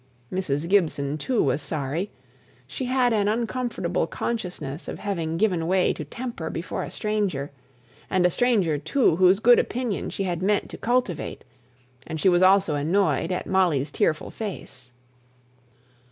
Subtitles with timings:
[0.33, 0.67] Mrs.
[0.67, 2.09] Gibson, too, was sorry;
[2.65, 7.51] she had an uncomfortable consciousness of having given way to temper before a stranger,
[8.09, 11.43] and a stranger, too, whose good opinion she had meant to cultivate;
[12.07, 14.91] and she was also annoyed at Molly's tearful face.